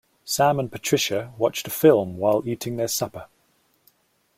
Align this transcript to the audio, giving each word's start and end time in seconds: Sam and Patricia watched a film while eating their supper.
Sam 0.25 0.59
and 0.59 0.71
Patricia 0.71 1.31
watched 1.37 1.67
a 1.67 1.69
film 1.69 2.17
while 2.17 2.41
eating 2.47 2.75
their 2.75 2.87
supper. 2.87 3.27